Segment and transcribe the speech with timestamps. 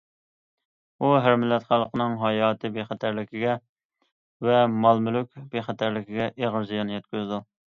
[1.01, 3.53] ئۇ ھەر مىللەت خەلقىنىڭ ھاياتىي بىخەتەرلىكىگە
[4.49, 7.41] ۋە مال- مۈلۈك بىخەتەرلىكىگە ئېغىر زىيان يەتكۈزىدۇ.